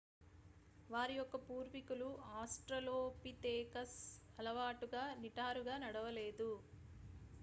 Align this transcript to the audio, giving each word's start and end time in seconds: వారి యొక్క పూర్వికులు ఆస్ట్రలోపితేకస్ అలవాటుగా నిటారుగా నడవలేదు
వారి 0.89 1.15
యొక్క 1.15 1.35
పూర్వికులు 1.43 2.07
ఆస్ట్రలోపితేకస్ 2.37 3.99
అలవాటుగా 4.39 5.03
నిటారుగా 5.21 5.77
నడవలేదు 5.85 6.51